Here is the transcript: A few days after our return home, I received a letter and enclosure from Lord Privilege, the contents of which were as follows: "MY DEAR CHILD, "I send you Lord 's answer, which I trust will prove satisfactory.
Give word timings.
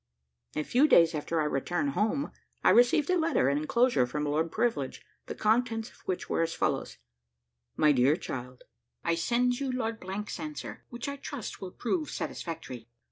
A 0.55 0.63
few 0.63 0.87
days 0.87 1.13
after 1.13 1.39
our 1.39 1.47
return 1.47 1.89
home, 1.89 2.31
I 2.63 2.71
received 2.71 3.11
a 3.11 3.19
letter 3.19 3.49
and 3.49 3.59
enclosure 3.59 4.07
from 4.07 4.23
Lord 4.25 4.51
Privilege, 4.51 5.05
the 5.27 5.35
contents 5.35 5.91
of 5.91 5.97
which 6.05 6.27
were 6.27 6.41
as 6.41 6.55
follows: 6.55 6.97
"MY 7.77 7.91
DEAR 7.91 8.15
CHILD, 8.15 8.63
"I 9.03 9.13
send 9.13 9.59
you 9.59 9.71
Lord 9.71 10.03
's 10.27 10.39
answer, 10.39 10.85
which 10.89 11.07
I 11.07 11.17
trust 11.17 11.61
will 11.61 11.69
prove 11.69 12.09
satisfactory. 12.09 12.87